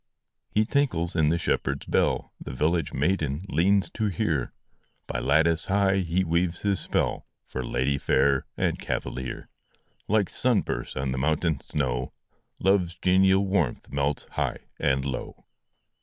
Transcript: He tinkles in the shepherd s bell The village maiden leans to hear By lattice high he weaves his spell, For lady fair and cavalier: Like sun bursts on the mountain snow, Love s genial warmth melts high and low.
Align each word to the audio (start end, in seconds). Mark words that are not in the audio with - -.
He 0.49 0.65
tinkles 0.65 1.15
in 1.15 1.29
the 1.29 1.37
shepherd 1.37 1.83
s 1.83 1.85
bell 1.85 2.33
The 2.41 2.49
village 2.51 2.91
maiden 2.91 3.45
leans 3.49 3.87
to 3.91 4.07
hear 4.07 4.51
By 5.05 5.19
lattice 5.19 5.67
high 5.67 5.97
he 5.97 6.23
weaves 6.23 6.61
his 6.61 6.79
spell, 6.79 7.27
For 7.45 7.63
lady 7.63 7.99
fair 7.99 8.47
and 8.57 8.79
cavalier: 8.79 9.47
Like 10.07 10.27
sun 10.31 10.61
bursts 10.61 10.95
on 10.95 11.11
the 11.11 11.19
mountain 11.19 11.59
snow, 11.59 12.13
Love 12.57 12.85
s 12.87 12.95
genial 12.99 13.45
warmth 13.45 13.91
melts 13.93 14.25
high 14.31 14.57
and 14.79 15.05
low. 15.05 15.45